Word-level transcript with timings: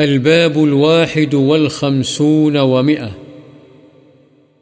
الباب 0.00 0.58
الواحد 0.58 1.34
والخمسون 1.34 2.56
ومئة. 2.56 3.08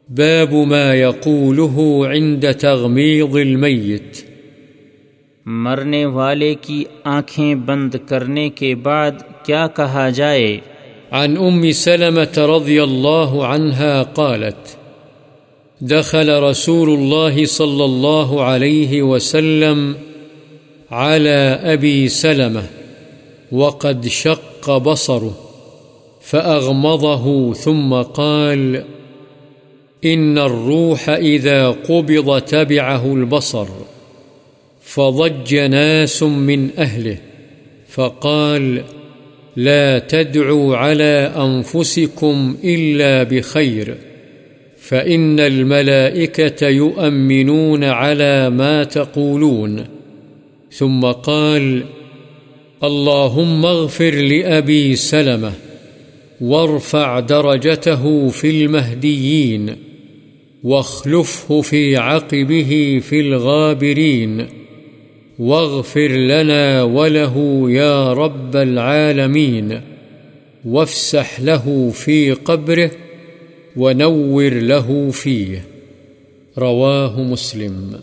باب 0.09 0.53
ما 0.53 0.93
يقوله 0.93 2.07
عند 2.07 2.45
تغميض 2.59 3.35
الميت. 3.35 4.17
مرنے 5.45 6.05
والے 6.05 6.55
کی 6.61 6.83
آنکھیں 7.03 7.55
بند 7.55 7.95
کرنے 8.07 8.49
کے 8.49 8.75
بعد 8.75 9.11
کیا 9.45 9.67
کہا 9.67 10.09
جائے؟ 10.09 10.57
عن 11.11 11.37
أم 11.37 11.71
سلمة 11.71 12.55
رضي 12.55 12.79
الله 12.83 13.45
عنها 13.45 14.03
قالت 14.03 14.77
دخل 15.81 16.29
رسول 16.29 16.89
الله 16.89 17.45
صلى 17.45 17.85
الله 17.85 18.43
عليه 18.43 19.01
وسلم 19.01 19.93
على 20.91 21.57
أبي 21.61 22.07
سلمة. 22.07 22.78
وقد 23.51 24.07
شق 24.07 24.77
بصره 24.77 25.37
فأغمضه 26.21 27.53
ثم 27.53 27.93
قال، 27.93 28.83
إن 30.05 30.37
الروح 30.37 31.09
إذا 31.09 31.67
قبض 31.69 32.41
تبعه 32.41 33.13
البصر، 33.13 33.67
فضج 34.81 35.55
ناس 35.55 36.23
من 36.23 36.69
أهله، 36.77 37.17
فقال، 37.89 38.83
لا 39.55 39.99
تدعوا 39.99 40.77
على 40.77 41.33
أنفسكم 41.37 42.57
إلا 42.63 43.23
بخير، 43.23 43.97
فإن 44.77 45.39
الملائكة 45.39 46.67
يؤمنون 46.67 47.83
على 47.83 48.49
ما 48.49 48.83
تقولون، 48.83 49.85
ثم 50.71 51.05
قال 51.05 51.83
اللهم 52.83 53.65
اغفر 53.65 54.15
لأبي 54.15 54.95
سلمة 54.95 55.53
وارفع 56.41 57.19
درجته 57.19 58.29
في 58.29 58.49
المهديين 58.49 59.75
واخلفه 60.63 61.61
في 61.61 61.97
عقبه 61.97 63.01
في 63.09 63.19
الغابرين 63.19 64.47
واغفر 65.39 66.07
لنا 66.07 66.83
وله 66.83 67.65
يا 67.71 68.13
رب 68.13 68.55
العالمين 68.55 69.81
وافسح 70.65 71.39
له 71.39 71.89
في 71.89 72.31
قبره 72.31 72.91
ونور 73.75 74.53
له 74.53 75.09
فيه. 75.11 75.63
رواه 76.57 77.21
مسلم. 77.23 77.99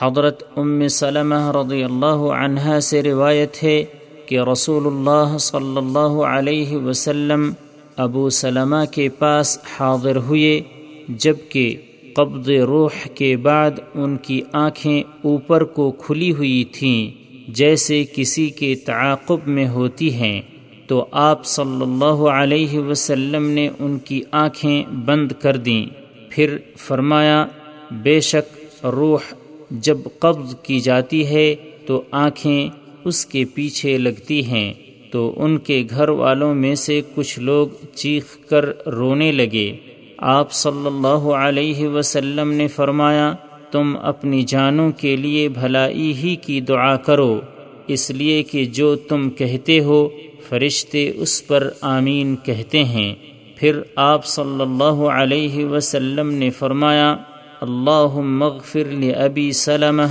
حضرت 0.00 0.42
ام 0.56 0.88
سلمہ 0.88 1.52
رضی 1.56 1.84
اللہ 1.84 2.30
عنہا 2.44 2.80
سے 2.80 3.02
روایت 3.02 3.64
ہے 3.64 3.84
کہ 4.26 4.38
رسول 4.40 4.86
اللہ 4.86 5.38
صلی 5.38 5.76
اللہ 5.76 6.22
علیہ 6.22 6.76
وسلم 6.76 7.52
ابو 7.96 8.30
سلمہ 8.30 8.84
کے 8.90 9.08
پاس 9.08 9.58
حاضر 9.80 10.16
ہوئے، 10.16 10.60
جبکہ 11.08 11.76
قبض 12.14 12.50
روح 12.50 13.08
کے 13.14 13.36
بعد 13.36 13.70
ان 13.94 14.16
کی 14.16 14.40
آنکھیں 14.52 15.02
اوپر 15.22 15.64
کو 15.64 15.90
کھلی 15.90 16.32
ہوئی 16.32 16.64
تھیں، 16.64 17.10
جیسے 17.50 18.04
کسی 18.14 18.50
کے 18.50 18.74
تعاقب 18.74 19.38
میں 19.46 19.68
ہوتی 19.68 20.14
ہیں۔ 20.14 20.40
تو 20.86 21.06
آپ 21.12 21.46
صلی 21.46 21.82
اللہ 21.82 22.28
علیہ 22.28 22.78
وسلم 22.78 23.46
نے 23.46 23.68
ان 23.78 23.98
کی 23.98 24.22
آنکھیں 24.30 24.84
بند 24.90 25.32
کر 25.32 25.56
دیں۔ 25.56 25.86
پھر 26.30 26.56
فرمایا، 26.76 27.46
بے 27.90 28.20
شک 28.20 28.84
روح 28.84 29.34
جب 29.70 29.98
قبض 30.18 30.54
کی 30.62 30.80
جاتی 30.80 31.26
ہے 31.26 31.56
تو 31.86 32.02
آنکھیں 32.10 32.68
اس 33.04 33.26
کے 33.26 33.44
پیچھے 33.44 33.98
لگتی 33.98 34.44
ہیں، 34.44 34.72
تو 35.10 35.34
ان 35.36 35.58
کے 35.58 35.84
گھر 35.90 36.08
والوں 36.08 36.54
میں 36.54 36.74
سے 36.74 37.00
کچھ 37.14 37.38
لوگ 37.38 37.68
چیخ 37.94 38.38
کر 38.48 38.88
رونے 38.88 39.32
لگے۔ 39.32 39.76
آپ 40.18 40.52
صلی 40.52 40.86
اللہ 40.86 41.28
علیہ 41.28 41.88
وسلم 41.88 42.52
نے 42.52 42.68
فرمایا، 42.68 43.32
تم 43.70 43.96
اپنی 44.02 44.42
جانوں 44.42 44.90
کے 44.90 45.16
لیے 45.16 45.48
بھلائی 45.48 46.14
ہی 46.16 46.36
کی 46.36 46.60
دعا 46.60 46.96
کرو۔ 46.96 47.40
اس 47.86 48.10
لیے 48.10 48.42
کہ 48.42 48.64
جو 48.64 48.96
تم 48.96 49.30
کہتے 49.30 49.80
ہو، 49.80 50.08
فرشتے 50.48 51.10
اس 51.14 51.46
پر 51.46 51.70
آمین 51.80 52.36
کہتے 52.36 52.84
ہیں۔ 52.84 53.14
پھر 53.56 53.80
آپ 53.96 54.26
صلی 54.26 54.62
اللہ 54.62 55.08
علیہ 55.08 55.64
وسلم 55.64 56.30
نے 56.30 56.50
فرمایا 56.50 57.16
اللهم 57.62 58.42
اغفر 58.42 58.84
لأبي 58.86 59.52
سلمة 59.52 60.08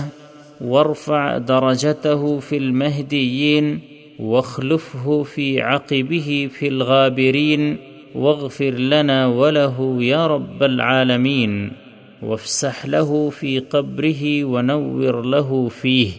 وارفع 0.61 1.37
درجته 1.37 2.39
في 2.39 2.57
المهديين 2.57 3.79
واخلفه 4.19 5.23
في 5.23 5.61
عقبه 5.61 6.47
في 6.53 6.67
الغابرين 6.67 7.75
واغفر 8.15 8.71
لنا 8.71 9.25
وله 9.25 10.03
يا 10.03 10.27
رب 10.27 10.63
العالمين 10.63 11.69
وافسح 12.21 12.85
له 12.85 13.29
في 13.39 13.59
قبره 13.59 14.49
ونور 14.51 15.23
له 15.23 15.67
فيه. 15.81 16.09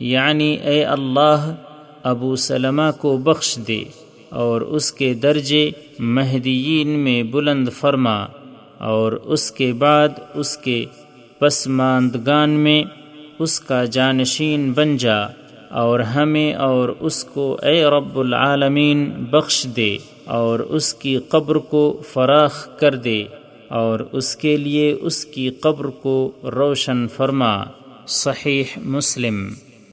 یعنی 0.00 0.56
اے 0.64 0.84
اللہ، 0.84 1.54
ابو 2.02 2.36
سلمہ 2.36 2.90
کو 2.98 3.16
بخش 3.16 3.58
دے 3.68 3.84
اور 4.28 4.60
اس 4.60 4.92
کے 4.92 5.14
درجے 5.14 5.70
مہدیین 5.98 6.88
میں 6.88 7.22
بلند 7.22 7.68
فرما۔ 7.68 8.26
اور 8.78 9.12
اس 9.12 9.50
کے 9.50 9.72
بعد 9.72 10.08
اس 10.34 10.58
کے 10.58 10.84
پسماندگان 11.38 12.50
میں 12.50 12.84
اس 13.38 13.60
کا 13.60 13.84
جانشین 13.84 14.72
بن 14.72 14.96
جا 14.96 15.24
اور 15.70 16.00
ہمیں 16.00 16.54
اور 16.54 16.88
اس 17.00 17.24
کو 17.24 17.58
اے 17.62 17.84
رب 17.84 18.18
العالمین 18.18 19.10
بخش 19.30 19.66
دے 19.76 19.98
اور 20.24 20.58
اس 20.58 20.94
کی 20.94 21.18
قبر 21.18 21.56
کو 21.56 22.02
فراخ 22.12 22.78
کر 22.78 22.94
دے 22.94 23.24
اور 23.68 24.00
اس 24.12 24.36
کے 24.36 24.56
لیے 24.56 24.96
اس 25.00 25.24
کی 25.24 25.50
قبر 25.50 25.84
کو 25.84 26.30
روشن 26.42 27.08
فرما۔ 27.08 27.64
صحیح 28.06 28.64
مسلم۔ 28.76 29.54